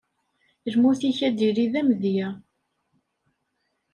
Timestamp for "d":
1.71-1.73